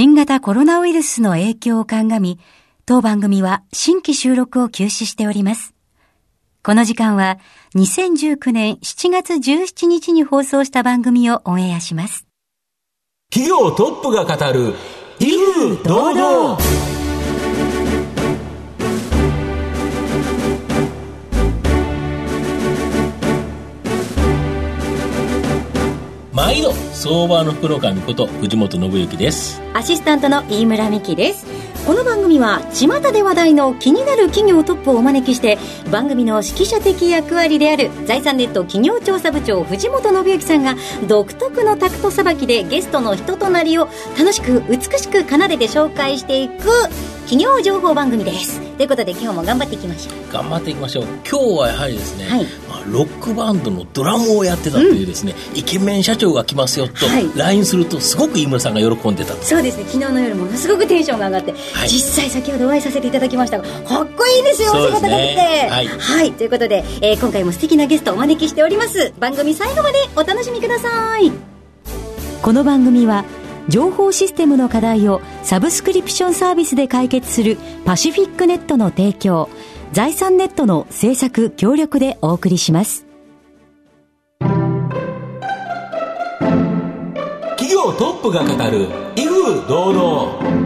[0.00, 2.38] 新型コロナウイルスの影響を鑑み、
[2.86, 5.74] 当番組は新規収録を休止しております。
[6.62, 7.40] この時間は
[7.74, 12.28] 2019年7月17日に放送した番組をオンエアします。
[13.32, 14.72] 企業トップが語る、
[15.18, 16.58] 威風堂々
[26.32, 29.62] 毎度相場の袋紙こと藤本信之です。
[29.72, 31.46] アシスタントの飯村美希です。
[31.86, 35.58] この番組は巷で話題の気になる企業トップをお招きして
[35.92, 40.74] 番組の指揮者的役割である財産ネット企業調査部長藤本信之さんが
[41.06, 46.68] 独特のタクトさばきでゲストの人となりを楽しく美しく奏でて紹介していく
[47.28, 48.58] 企業情報番組です。
[48.78, 50.32] ということで今日も頑張っていきましょう。
[50.32, 51.04] 頑張っていきましょう。
[51.28, 52.46] 今日はやはりですね、はい。
[52.90, 56.94] ロックバンドのドラムをやってたというですね、うん、イケメン社長が来ますよと
[57.36, 59.84] LINE するとすごく飯村さんが喜んでたそうですね。
[59.84, 69.12] 昨日の夜ものすごくテンションが上がって、はい、実際先ほどお会いさせていただきましたがかっこいいですよお仕事ができて、はい、はい、ということで、えー、今回も素敵なゲストをお招きしております。
[69.18, 71.30] 番組最後までお楽しみください。
[72.40, 73.26] この番組は
[73.68, 79.50] 情報システムの課題をサブスクリプションサービスで解決するパシフィックネットの提供
[79.92, 83.06] 財産ネットの制作協力でお送りします。
[87.56, 90.58] 企業トップが語る威風堂々。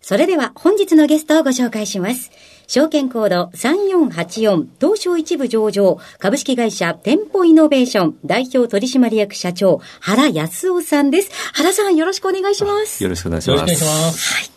[0.00, 2.30] それでは本日のゲストをご紹介します。
[2.66, 11.30] 証券コード3484東証一部上場株式会社店舗イノベーション代表取締役社長原康夫さんです。
[11.52, 13.02] 原さんよろしくお願いします。
[13.02, 13.60] よろしくお願いします。
[13.60, 14.34] よろしくお願いします。
[14.34, 14.53] はい。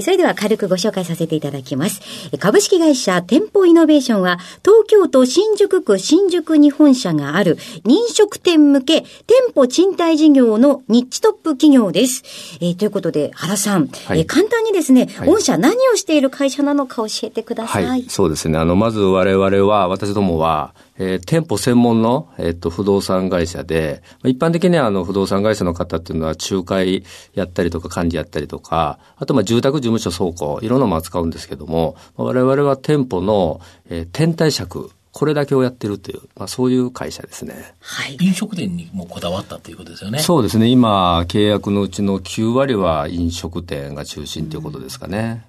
[0.00, 2.00] それでは軽くご紹介させていただきます。
[2.38, 9.08] 株式会社店舗イノベーションは、東京都新宿区新宿に本社がある飲食店向け店
[9.54, 12.22] 舗賃貸事業のニッチトップ企業です。
[12.60, 17.84] えー、ということで、原さん、はい、えー、簡単にですね、はい、御社何をしている会社なのか教えてください。
[17.84, 18.58] はい、そうですね。
[18.58, 27.04] あの、まず我々は、私どもは、えー、店舗専門の、えっ、と、不動産会社で、一般的にはあの、不動産会社の方っていうのは、仲介
[27.34, 34.68] やったりとか、管理やったりとか、あと、まあ、住宅事務所倉庫、いろんなも扱うんですけども、我々は店舗の、えー、天体借、
[35.10, 37.74] これだけをやってるっていう、まあ、そういう会社ですね。
[37.80, 38.16] はい。
[38.20, 40.18] 飲食店にもこだわったということですよね。
[40.18, 40.68] そうですね。
[40.68, 45.44] 今、契約のうちの9割は飲食店が中心ということですかね。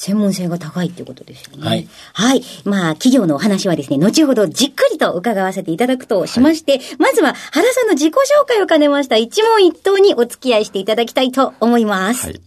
[0.00, 1.68] 専門性が高いっていうことですよね。
[1.68, 1.86] はい。
[2.14, 2.42] はい。
[2.64, 12.28] まあ、企業のお話はですね、後ほどじっくりと伺わせていただくとしまして、はい、まずは原さんの自己紹介を兼ねました一問一答にお付き合いしていただきたいと思います。
[12.28, 12.40] はい。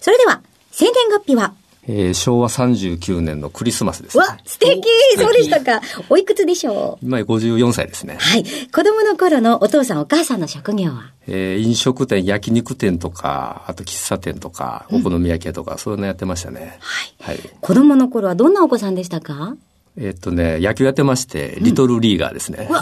[0.00, 1.54] それでは、生年月日は
[1.88, 4.22] えー、昭和39年のクリスマスです、ね。
[4.22, 4.82] わ、素敵
[5.16, 5.80] そうでしたか。
[6.08, 7.04] おいくつでしょう？
[7.04, 8.18] 今54歳ですね。
[8.20, 8.44] はい。
[8.44, 11.10] 子供の頃のお父さんお母さんの職業は？
[11.26, 16.78] えー、飲食店、焼肉店とか、あと喫茶店とか、お好み焼き屋とか、うん、そういうのやってましたね。
[17.18, 17.36] はい。
[17.36, 17.50] はい。
[17.60, 19.56] 子供の頃はどんなお子さんでしたか？
[19.98, 22.66] えっとね、野球やってまして、リトルリーガーですね。
[22.70, 22.76] うん、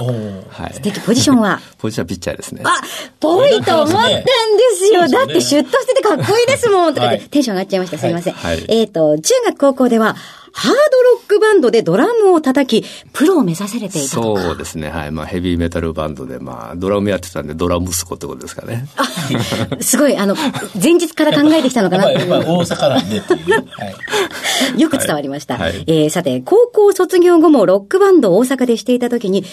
[0.49, 0.75] はい。
[0.75, 1.61] 素敵、ポジションは？
[1.79, 2.63] ポジションはピッチャーですね。
[2.65, 2.81] あ、
[3.19, 4.25] ぽいと思ったんで
[4.79, 5.09] すよ。
[5.09, 6.95] だってシュッとしててかっこいいですもん。
[6.95, 7.99] とかで、テンション上がっちゃいました。
[7.99, 8.35] すいません。
[8.35, 10.15] はい、えっと、中学高校では、
[10.53, 14.91] ハードロックバンドでドラムを叩き、プロを目指されていたとそうですね。
[14.91, 15.11] はい。
[15.11, 18.87] まあ、ヘビーメタルバンドで、まあ、ドラムやってたんで、ドラム息子ってことですかね。
[18.97, 19.05] あ、
[19.81, 20.35] すごい、あの、
[20.83, 22.31] 前日から考えてきたのかなっていう。
[22.31, 23.53] 大阪なんでっていう。
[23.53, 23.61] は
[24.77, 25.57] い、 よく伝わりました。
[25.57, 29.45] はい、えー、さて、高校卒業後もロックバンドを大阪でしていたときに、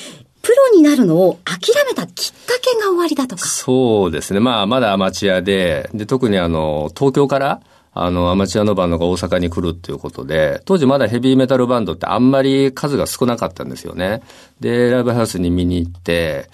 [0.42, 3.46] プロになるのを諦めたきっかけが終わりだとか。
[3.46, 4.40] そうですね。
[4.40, 7.60] まあ、まだアマチュアで、で、特にあの、東京から、
[7.94, 14.22] あの、アマチュアのバンドが大阪に来るっていうことで、当時まだヘビーメタルバンドってあんまり数が少なかったんですよね。
[14.60, 16.50] で、ライブハウスに見に行って、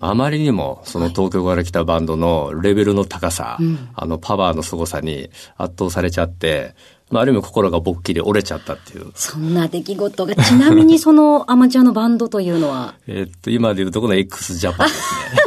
[0.00, 6.74] あまりにもその東京から来たバンドのレベルの高さ、はいあのパワーの凄さに圧倒されちゃって、
[7.10, 9.12] まあ、ある意味心がぼっきり折れちゃったっていう。
[9.14, 12.94] そんな出来事が、ちなみにそのアマチュアのバンドというのは？
[13.08, 15.00] えっと、今でいうとこの x ジャパンです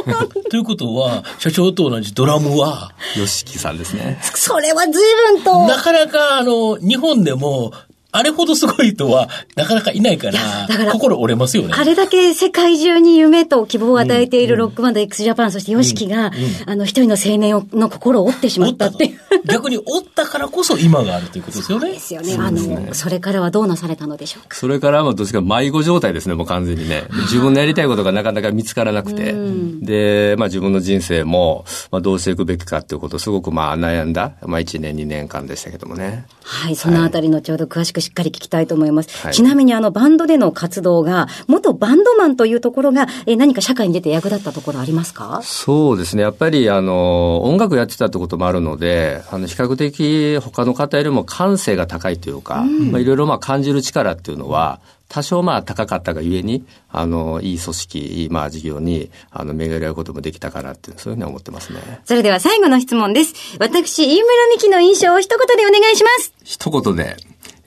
[0.08, 0.14] ね。
[0.50, 4.20] ということは、社長と同じドラムは、ヨシキさんですね。
[4.34, 4.92] それは随
[5.34, 5.66] 分と。
[5.66, 7.72] なかなか、あの、日本でも、
[8.12, 11.72] あれほどすごい人はなかなかいないから、だから心折れますよね。
[11.74, 16.30] あれだけ世界中に夢と希望を与えているロックバンド x ジャパン、そして YOSHIKI が、
[16.66, 19.18] あの、一人の青年の心を折ってしまったっていう。
[19.46, 21.86] 逆に折ったからこそ今があるということですよね。
[21.86, 22.36] そうですよね。
[22.38, 24.56] あの、それからはどうなされたのでしょうか。
[24.56, 27.04] それからはどっちか迷子状態ですね、もう完全にね。
[27.22, 29.34] 自分のやりたいことがなかなか見つからなくて。
[29.80, 36.26] で、まあ自分の人生も、まあどうしていくべきかっていうことをすごくまあ悩んだ、まあ1年2年間でしたけどもね。
[36.44, 39.08] はい、そのあたりのちょうど詳しくしっかり聞きたいと思います。
[39.24, 45.40] はい、ちなみにあのバンドでの活動が、元バンドマンというところが、え何か社会に出て役立ったところありますか？
[45.42, 46.22] そうですね。
[46.22, 61.80] やっぱりあの、音楽やってたってこともあるので、あの、比較的他の方よりも感性が高いというか、うん、まあいろいろまあ感じる力っていうのは、多少まあ高かったがゆえに、あの、いい組織、いいまあ事業に、あの、巡り合うこともできたかなっていう、そういうふうに思ってますね。
[62.06, 63.34] それでは最後の質問です。
[63.60, 66.32] 私、飯村美希の印象を一言でお願いします。
[66.44, 67.18] 一言で。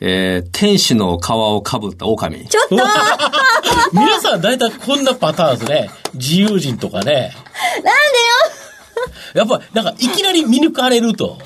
[0.02, 2.46] えー、天使の皮をかぶった狼。
[2.48, 2.76] ちょっと
[3.94, 5.90] 皆さん大体こんなパターンですね。
[6.14, 7.34] 自由人とかね。
[7.76, 8.55] なんでよ
[9.34, 11.38] やっぱ、なんか、いきなり見抜かれると。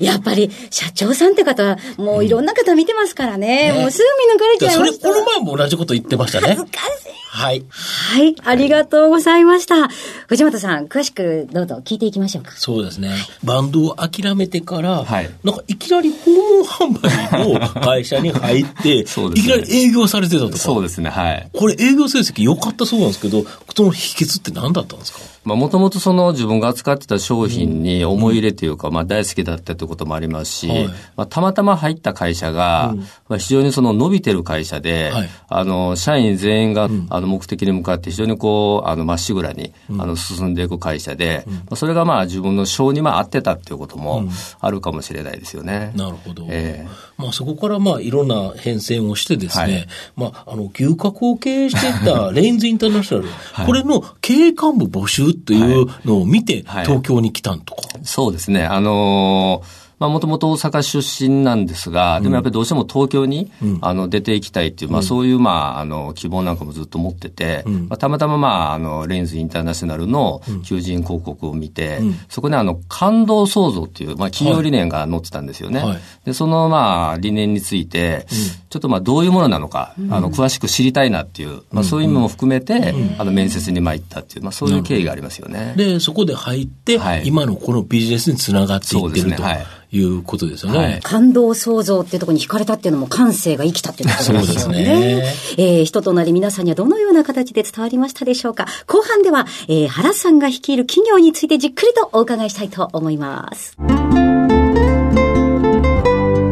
[0.00, 3.72] やっぱり、社長さんって方は、もういろんな方見てますからね。
[3.74, 5.08] うん、もうすぐ見抜かれちゃいました。
[5.08, 6.48] それ、この前も同じこと言ってましたね。
[6.48, 7.14] 恥ずかしい。
[7.34, 7.64] はい。
[7.72, 8.36] はい。
[8.44, 9.88] ありがとうございました。
[10.28, 12.52] 藤本さん、詳しくどうぞ聞いていきましょうか。
[12.54, 13.10] そうですね。
[13.42, 20.58] バンドを諦めてから、はい、なんかいきなり訪問販売の会社に入って、 そうですね、いきなり営業されてたとか。
[20.58, 21.10] そうですね。
[21.10, 21.48] はい。
[21.52, 23.44] これ営業成績良かったそうなんですけど、
[23.76, 25.18] その秘訣って何だったんですか？
[25.42, 32.94] まあ、もともとその自分が扱ってた商品に思い入れというか、まあ、大好きだったということもありますし、はい、まあ、たまたま入った会社が、
[33.28, 44.28] まあ、非常にその伸びてる会社で、はい、あの、社員全員が、あの、目的に向かって非常にこう、あの、まっしぐらに、あの、進んでいく会社で、まあ、それがまあ、自分の性にまあ、合ってたっていうことも
[44.60, 45.92] あるかもしれないですよね。
[45.94, 46.46] なるほど。
[46.48, 49.86] えー、まあ、そこからまあ、いろんな変遷をしてですね、はい、
[50.16, 53.28] まあ、あの、牛角を経営していたレインズインターナショナル、
[53.66, 56.64] これの経営幹部募集というのを見て、
[56.98, 57.82] 東京に来たんとか。
[58.02, 58.64] そうですね。
[58.64, 75.80] あのーまあ、もともと大阪出身なんですが、でもやっぱりどうしても東京に、うん、あの、出ていきたいっていう、まあ、そういう、まあ、あの、希望なんかもずっと持ってて、うん、まあ、たまたま、まあ、あの、レンズインターナショナルの求人広告を見て、うん、そこにあの、感動創造っていう、まあ、企業理念が載ってたんですよね。
[75.80, 78.26] はい、で、その、まあ、理念について、
[78.70, 85.74] ちょっと、まあ、どういうものなのか、あの、詳しく知りたいなっていう、まあ、そういう意味も含めて、あの、面接に参ったっていう、まあ、そういう経緯がありますよね。
[85.76, 89.42] で、そこで入って、はい、今のこのビジネスにつながっていってると。
[89.42, 90.78] はいいうことですよね。
[90.78, 94.44] はい、感動創造っていうところに惹かれたっていうのも感性が生きたっていうことですよね。
[94.58, 95.56] そうですね。
[95.56, 98.66] えー、人となり皆さんにはどのような形で伝わりましたでしょうか？
[98.86, 103.76] 後半では、えー、原さんが率いる企業についてじっくりとお伺いしたいと思います。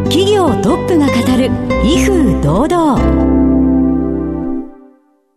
[0.04, 1.50] 企業トップが語る
[1.84, 3.32] 威風堂々。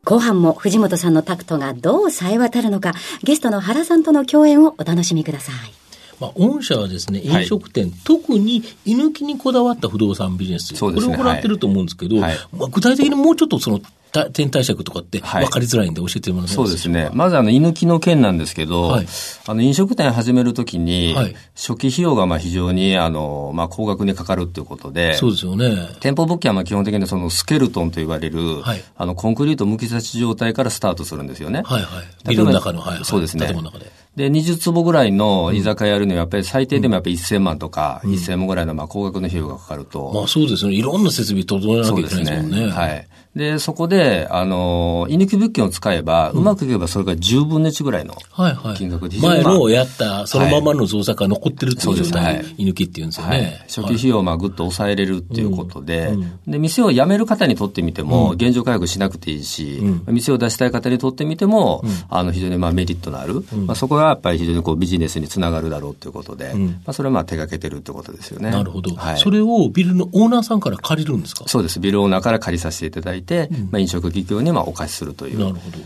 [0.04, 2.94] 後半も藤本さんのタクトがどう冴え渡るのか、
[3.24, 5.85] ゲストの原さんとの共演をお楽しみください。
[6.20, 13.82] まあ、御社はですね、飲食店、はい、特に居抜きにこだわった不動産ビジネス、ね、これを行ってると思うんですけど、はい、まあ、具体的にもうちょっとその
[14.32, 17.10] 天体尺とかって分かりづらいんで教えてもらえますか、はい、そうですね。
[17.14, 19.08] まずあの、居抜きの件なんですけど、はい、
[19.48, 25.90] あの、飲食店始めるときに、はい、初期費用がまあ非常に、あの、まあ、高額にかかるっていうことで、そうですよね。
[26.00, 31.64] 店舗物件はまあ基本的にそのスケルトンと言われる、はい、あの、コンクリートむき出し状態からスタートするんですよね。
[31.66, 32.30] はいはい。
[32.30, 33.46] ビルの中の、はい、そうですね。
[33.48, 33.92] 建物の中で。
[34.16, 40.12] で、20坪ぐらいの居酒屋やるには、やっぱり最低でもやっぱり1000万とか、うん、1000万ぐらいのまあ高額の費用がかかると。
[40.14, 40.74] まあそうですね。
[40.74, 42.66] いろんな設備整えなきゃいけないですもんね。
[42.68, 43.08] ねはい。
[43.36, 48.16] で、そこで、あの、居抜き物件を使えば、うまくいけばそれが10分の1ぐらいの
[48.78, 53.38] 金額で、はいはい、前のやった、そのままの造作が残ってるっていう状態、はい、居抜きっていうんですよね。
[53.38, 68.50] はい、初期費用をまあぐっと抑えれるっていうことで、うん、で、店を辞める方にとってみても、現状回復しなくていいし、うん、店を出したい方にとってみても、うん、あの、非常にまあメリットのある、まあそこがやっぱり非常にこうビジネスにつながるだろうということで、まあそれはまあ手掛けてるってことですよね。
[68.52, 68.96] なるほど。
[68.96, 71.44] はい、それをビルのオーナーさんから借りるんですか？
[71.48, 71.82] そうです。
[71.82, 73.25] ビルオーナーから借りさせていただいて、
[73.72, 75.40] まあ飲食企業にまあお貸しするという。
[75.40, 75.78] なるほど。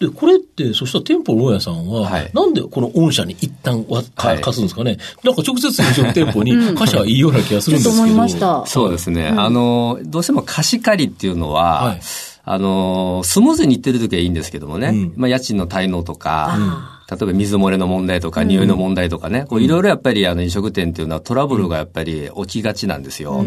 [0.00, 6.74] で、これって、そしたら店舗の大家さんは、はい、なんでこの御社に一旦わ貸すんですかね、なんか直接飲食店舗に。
[6.74, 8.02] 貸しはいいような気がするんですけど。
[8.02, 8.66] 思いました。
[8.66, 9.28] そうですね。
[9.28, 12.00] あの、どうしても貸し借りっていうのは、はい。
[12.46, 23.44] あの、スムーズにいってる時はいいんですけどもね、うん、まあ家賃の滞納とか、例えば水漏れの問題とか、匂いの問題とかね、いろいろやっぱりあの飲食店っていうのはトラブルがやっぱり起きがちなんですよ。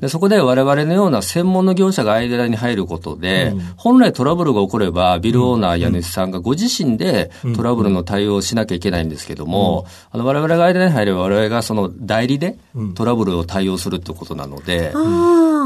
[0.00, 12.56] でそこで我々のような専門の業者が間に入ることで、本来トラブルが起これば、ビルオーナー、家主さんがご自身でトラブルの対応をしなきゃいけないんですけども、あの我々が間に入れば我々がその代理で
[12.94, 14.92] トラブルを対応するってことなので、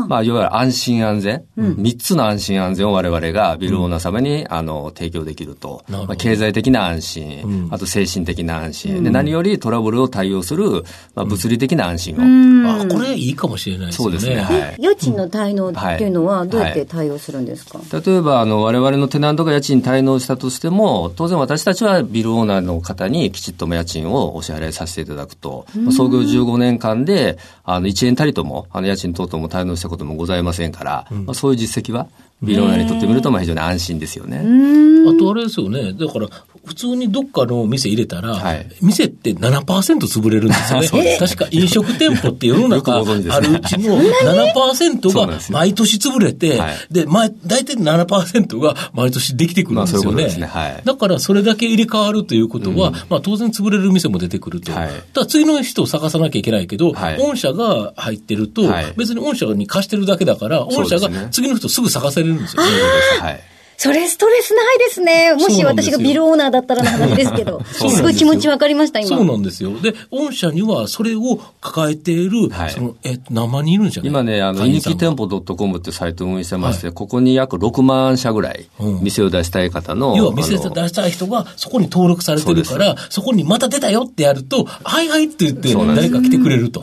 [0.09, 12.83] まあ、いわゆる安心安全、三、つの安心安全を我々がビルオーナー様に、あの提供できると、まあ、経済的な安心、心、うん、あと精神的な安心、うん、で、何よりトラブルを対応する、まあ、物理的な安心を。
[12.83, 14.05] あ、これいいかもしれないですね。
[14.05, 14.37] そうですね。
[14.37, 32.09] はい、家賃の滞納っていうのは、どうやって対応するんですか、はい、例えば、あの、我々のテナントが家賃滞納したとしても、当然私たちはビルオーナーの方にきちっと家賃をお支払いさせていただくと、創業15年間で、あの、1円たりとも、あの、家賃等々も滞納したこともございませんから、うん、まあ、そういう実績は、
[32.43, 34.39] ビルオーナーにとってみると、まあ非常に安心ですよね。
[34.39, 35.93] あとあれですよね。
[35.93, 36.29] だから、
[36.65, 41.17] 普通にどっかの店入れたら、はい、店って7%潰れるんですよ ね。
[41.19, 50.25] 確か飲食店舗って世の中あるうちの 7%が毎年潰れて、で、ま、大体7%が毎年できてくるんですよね。
[50.27, 50.47] ね。
[50.47, 54.73] はい、だからそれだけ入れ替わるということは、うん、まあ当然潰れる店も出てくると。
[54.73, 58.63] はい、だ次の人を探さなきゃいけないけど、はい、御社が入ってると、
[58.97, 63.54] 別に御社に貸してるだけだから、御社が次の人すぐ探せれるんですよね。
[63.75, 65.35] はいそれストレスないですね。
[65.35, 67.61] もし私がビルオーナーだったらの話ですけど。
[67.67, 69.09] すごい気持ちわかりました、今。
[69.09, 69.73] そうなんですよ。
[69.81, 74.11] で、御社にはそれを抱えている、はい、その、え、何万人いるんじゃない？
[74.11, 78.67] 今ね、あの、人気店舗 .com ってサイトを運営してまして、はい、ここに約6万社ぐらい、
[79.03, 80.13] 店を出したい方の。
[80.13, 86.83] うん、要は店を出したい人がそこに登録されてるから、そこにまた出たよってやると、はいはいって言って、誰か来てくれると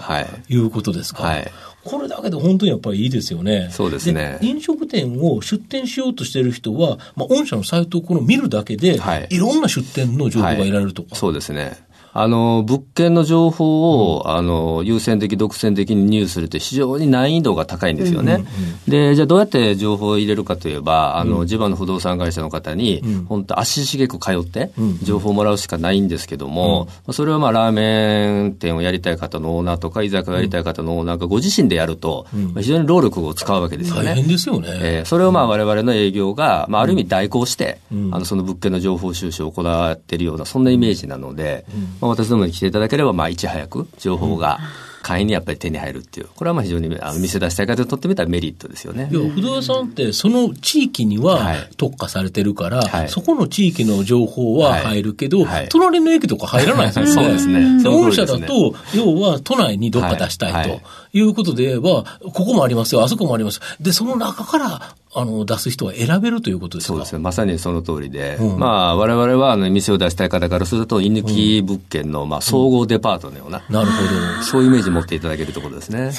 [0.50, 1.24] いうことですか？
[1.24, 1.51] はい
[1.83, 3.69] これだけで本当にやっぱりいいですよね。
[3.71, 4.38] そうですね。
[4.41, 11.77] 飲食店を出店しようとしている人は、まあ、御社のサイトをこの見るだけで、はい、いろんな出店の情報が得られるとか、はい、そうですね。
[12.13, 18.44] あの、物件の情報を、うん、あの、優先的、独占的に入手するって非常に難易度が高いんですよね。
[18.88, 24.72] で、じゃあどうやって情報を入れるかといえば、あの、地場の不動産会社の方に、うん、本当足しげく通って、
[25.03, 32.27] 情報をもらうしかないんですけども、うん、それはまあ、ラーメン店をやりたい方のオーナーとか、居酒屋をやりたい方のオーナーがご自身でやると、
[32.58, 34.03] 非常に労力を使うわけですよね。
[34.03, 34.68] 大変ですよね。
[34.82, 37.80] えー、それをまあ、我々の営業が、まあ、ある意味代行して、
[38.12, 41.65] あの、その物件の情報収集を行っているような、そんなイメージなので、
[42.01, 44.60] まあ、私どもに来ていただければ、まあ、いち早く情報が、
[45.01, 49.10] 簡易にやっぱり手に入るっていう、これはまあ非常にあの店出したい方にとってみたらメリットですよね。
[49.12, 55.48] いや、不動産ってその地域には特化されてるから、はい、そこの地域の情報は入るけど、はい。
[55.48, 57.05] はい、隣の駅とか入らないですよ。
[57.05, 57.13] ね。
[57.13, 57.84] そうですね。
[57.84, 60.81] 御社だと、要は都内にどっか出したいと
[61.13, 61.22] い。
[61.22, 62.03] うことで言えば、
[62.34, 63.60] ここもありますよ、あそこもあります。
[63.79, 66.94] で、その中からあの、出す人は選べるということですか？
[66.94, 67.20] そうですね。
[67.20, 74.03] まさにその通りで、うん、まあ、我々は、あの、店を出したい方からすると、居抜き物件の、まあ、総合デパートのような、うん、なるほ
[74.38, 74.44] ど。
[74.44, 76.12] そういうイメージ持っていただけるところですね。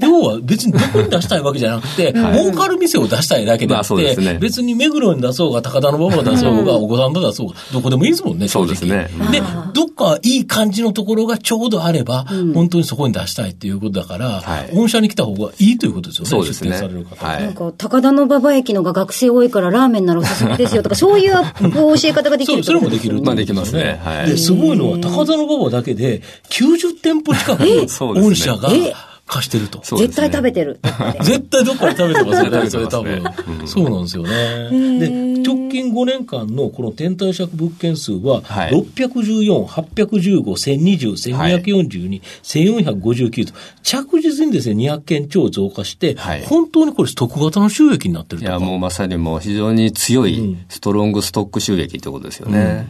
[0.00, 7.12] 要は別にどこに出したいわけじゃなくて、 はい、儲かる店を出したいだけであって、まあね、別に目黒に出そうが、高田の馬場出そうが、お子さん。
[7.12, 9.08] と出そうが、どこでもいいですもんね、そうですね。
[9.30, 9.42] で、
[9.72, 16.76] どっかいい感じのところがちょうどあれば、うん、本当にそこに出したいっていうことだから、はい、御社に来た方がいいということですよね、そうですね。
[16.76, 17.26] される方。
[17.26, 17.40] は。
[17.40, 20.82] い、なんか、高田の馬場駅のが学生多いからラーメンならおすすめですよ。
[20.82, 23.22] とか、そういう教え方ができるそれもできる。
[23.22, 24.00] まあできますね。
[24.04, 24.30] はい。
[24.30, 28.70] で、すごいのは、高田の馬場だけで90店舗近く、御社が、
[29.28, 29.80] 貸してると。
[29.96, 30.80] 絶対食べてる。
[31.22, 33.22] 絶対どっかで食べてますよね、それ多分。
[33.66, 34.30] そうなんですよね。
[34.98, 35.08] で、
[35.42, 46.16] 直近5年間のこの天体借物件数は、614、815、1020、1242、1459と、着実にですね、200件超増加して、
[46.46, 52.86] 本当にこれストック型の収益になってるいや、もうまさにもう非常に強いストロングストック収益ってことですよね。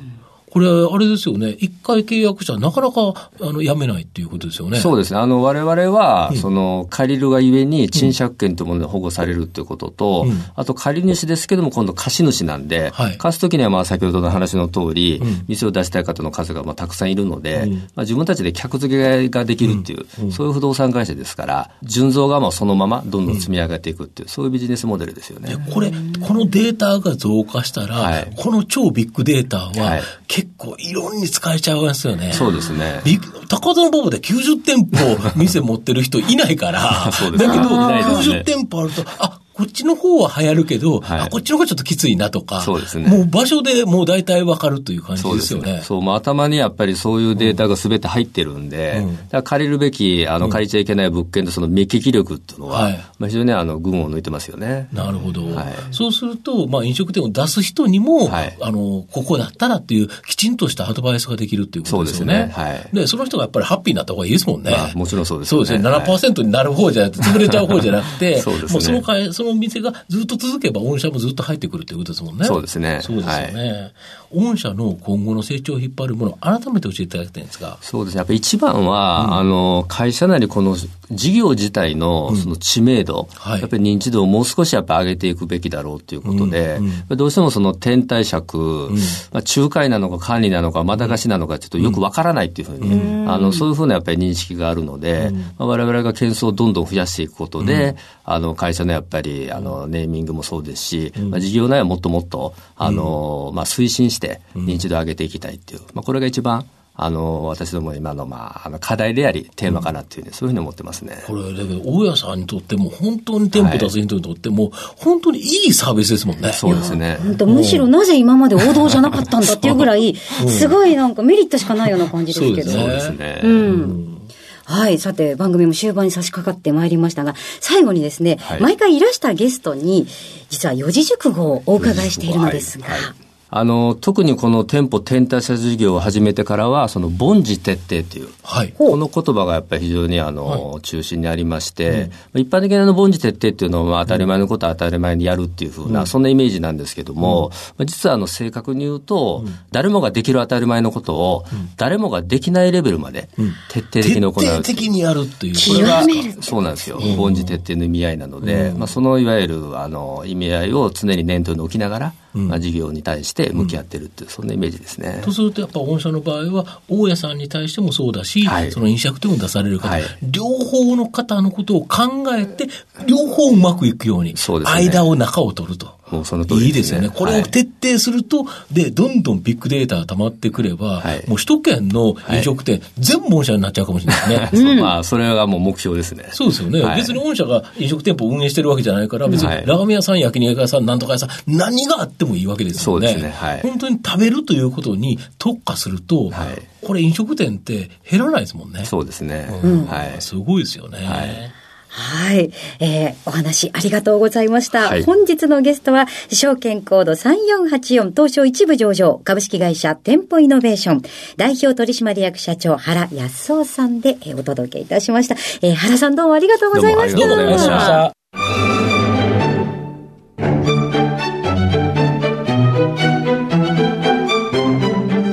[0.50, 4.78] これ、あれですよね、一回契約したらなかなかあの辞めないっていうことですよね。
[4.78, 5.21] そうですね。
[5.21, 25.57] あの、我々は、うん、その、借りるがゆえに賃借権というもので保護されるっていうことと、うん、あと借り主ですけども、今度貸主なんで、はい、貸すときにはまあ先ほどの話の通り、うん、店を出したい方の数がまあたくさんいるので、まあ、自分たちで客付けができるっていう、そういう不動産会社ですから、純増がもうそのままどんどん積み上げていくっていう、そういうビジネスモデルですよね。
[25.73, 30.00] これ、このデータが増加したら、はい、この超ビッグデータは、
[30.38, 32.33] 結構いろんに使えちゃいますよね。
[32.33, 33.02] そうですね。
[33.49, 43.09] 高田の馬場で90店舗店持ってる人いないから、だけど、90店舗あると、あ、こっちの方は流行るけど、はい、あこっちの方がちょっときついなとか、そうですね。
[43.09, 45.65] もう場所でもう大体わかるという感じですよね。
[45.65, 45.83] そうね。
[45.83, 54.88] そう、もう頭にやっぱりそういうデータがすべて入ってるんで、うん、借りるべき、あの、借りちゃいけない物件のその目利き力っていうのは、はい、まあ非常にあの、群を抜いてますよね。
[54.93, 55.43] なるほど。
[55.43, 62.35] はい、そうすると、まあ飲食店を出す人にも、はい、あの、ここだったらっていう、きちんとしたアドバイスができるっていうことですよね。
[62.35, 62.65] そうですね。
[62.65, 62.88] はい。
[62.93, 64.71] で、その人がやっぱりハッピーになった方がいいですもんね。
[64.71, 65.50] まあ、もちろんそうです、ね。
[65.50, 65.88] そうですね。
[65.88, 68.73] 7%になる方じゃなくて、潰れちゃう方じゃなくて、 そうですね。
[68.73, 72.45] もうその会、その店がずっとと続けば御社もずっと入ってくるということですもんね。
[72.45, 73.00] そうですね。
[73.02, 73.73] そうですよね。
[73.73, 73.93] はい
[74.31, 77.78] 御社の今後の成長を引っ張るもの、改めて教えていただきたいんですが。
[77.81, 78.19] そうですね。
[78.19, 80.76] やっぱり一番は、うん、あの、会社なりこの
[81.11, 88.97] 事業自体のその知名度、うんはい、やっぱり認知度をもう少しやっぱ上げていくべきだろうということで、うんうん、どうしてもその天体尺、うん、
[89.33, 106.67] まあ、仲介なのか管理なのか、まだ貸しなのか、ちょっとよくわからないっていうふうに、うん、あの、そういうふうなやっぱり認識があるので、まあ、我々が件数をどんどん増やしていくことで、あの、会社のやっぱり、あの、ネーミングもそうですし、まあ、事業内はもっともっと、あの、まあ、推進して認知度を上げていきたいっていう、まあ、これが一番、
[107.00, 111.23] あの、私ども今の、まあ、あの課題であり、テーマかなっていう、ね、そういうふうに思ってますね。
[111.28, 116.52] これ、だけど、大家さんにとっても、本当に店舗出す人にとっても、はい、本当にいいサービスですもんね。
[116.52, 117.19] そうですね。
[117.23, 122.71] 本当、むしろなぜ今まで王道じゃなかったんだっていうぐらい、すごいなんかメリットしかないような感じですけど。
[122.73, 123.43] そうですね。
[123.45, 124.19] うん。
[124.64, 124.99] はい。
[124.99, 130.09] さて、番組も終盤に差し掛かってまいりましたが、最後にですね、はい、毎回いらしたゲストに、
[130.50, 151.45] 実は四字熟語をお伺いしているのですが、はいはいあの、特にこの店舗転退者事業を始めてからは、その凡事徹底という、はい、この言葉がやっぱり非常にあの、はい、中心にありまして、うん、一般的なの凡事徹底っていうのは、当たり前のことは当たり前にやるっていうふうな、うん、そんなイメージなんですけども、うん、実はあの、正確に言うと、誰もができる当たり前のことを、
[151.78, 153.31] 誰もができないレベルまで
[153.71, 154.35] 徹底的に行う。
[154.35, 155.55] 徹底的にやるっていう。
[155.55, 156.02] これが、
[156.43, 157.00] そうなんですよ。
[157.17, 162.12] 凡事徹底の意味合いなので、まあ、そのいわゆる、あの、意味合いを常に念頭に置きながら、
[162.47, 165.21] まあ、事業に対して向き合ってるっていう、そんなイメージですね。
[165.25, 172.68] とすると、やっぱ御社の場合は、大家さんに対してもそうだし、はい、その飲食店を出される方、はい、両方の方のことを考えて、
[173.07, 175.98] 両方うまくいくように、そうですね、間を中を取ると。
[176.11, 177.11] もうその通り、ね、いいですよね。
[177.11, 184.73] これを徹底すると、はい、で、どんどんビッグデータが溜まってくれば、はい、もう首都圏の飲食店、はい、全部御社になっちゃうかもしれないですね。
[184.73, 186.29] うん、まあ、それがもう目標ですね。
[186.33, 186.83] そうですよね。
[186.97, 192.85] 別に御社が飲食店舗を運営してるわけじゃないから、別にラーメン屋さん、焼肉屋さん、なんとか屋さん、何があってもいいわけですよね。
[192.85, 193.35] そうですね。
[193.37, 193.61] はい。
[193.62, 198.85] 本当に食べるということに特化すると、はい、これ飲食店って減らないですもんね。
[198.85, 199.49] そうですね。
[199.62, 200.17] うん、はい。
[200.21, 200.99] すごいですよね。
[200.99, 201.58] はい。
[201.88, 202.50] はい。
[202.80, 204.88] えー、お話ありがとうございました。
[204.88, 211.02] はい、本日のゲストは、証券コード3484東証一部上場株式会社店舗イノベーション
[211.37, 215.35] 代表取締役社長原康夫さんで、えー、お届けいたしました。
[215.62, 217.18] えー、原さんどうもありがとうございました。
[217.18, 218.12] どうもありがとうございました。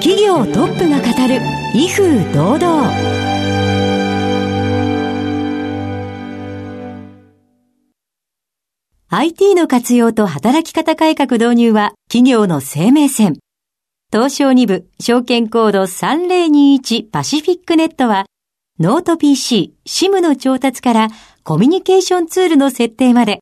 [0.02, 1.42] 企業トップが語る
[1.74, 3.35] 威風堂々。
[9.08, 13.38] IT の活用と働き方改革導入は企業の生命線。
[14.12, 18.26] 東証2部証券コード3021パシフィックネットは
[18.80, 21.10] ノート PC、SIM の調達から
[21.44, 23.42] コミュニケーションツールの設定まで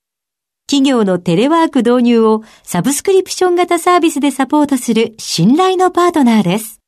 [0.67, 6.81] 企業のテレワーク導入をサブスクリプション型サービスでサポートする信頼のパートナーです。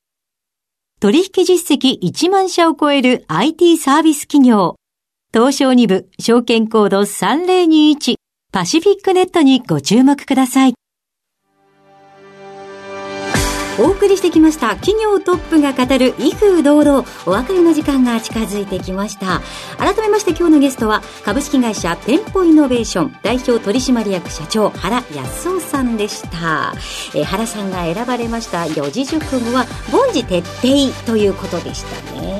[0.99, 4.75] 取引実績1万社を超える IT サービス企業
[5.33, 8.15] 東証2部証券コード3021
[8.55, 10.75] パシフィックネットにご注目ください。
[13.77, 17.05] お送りしてきました企業トップが語る威風堂々。
[17.25, 19.41] お別れの時間が近づいてきました。
[19.77, 26.75] 改めまして今日のゲストは株式会社店舗イノベーション代表取締役社長原康夫さんでした。
[27.13, 32.34] え原さんが選ばれました四字熟語は凡事徹底ということでしたね。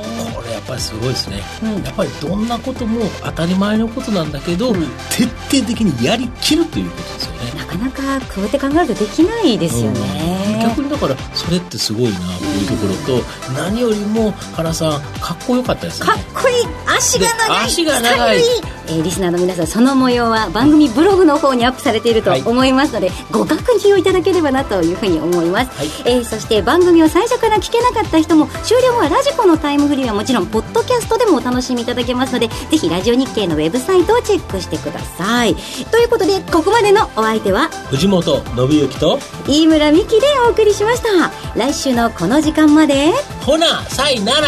[0.75, 7.45] ぱりすごいですね、うん、やっぱりどんなことも当たり前のことなんだけど、うん、徹底的にやりきるということですよね。
[7.57, 16.07] なかなかこうやって考えるとできないですよね、うん、逆にだからそれってすごいなというところと、何よりも原さんかっこよかったですね。
[16.07, 16.65] かっこいい。
[16.97, 17.65] 足が長い。
[17.65, 18.41] 足が長い
[18.87, 35.55] えー、リスナーの皆さんその模様は番組ブログの方にアップされていると思いますので、はい、ご確認をいただければなというふうに思います、はい、えー、そして番組を最初から聞けなかった人も終了後はラジコのタイムフリーはもちろんポッドキャストでもお楽しみいただけますのでぜひラジオ日経のウェブサイトをチェックしてください。
[35.91, 41.31] ということでここまでのお相手は藤本信之と飯村美希でお送りしました。
[41.57, 43.11] 来週のこの時間まで。
[43.45, 44.47] ほなさいなら。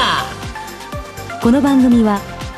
[1.41, 2.19] この番組は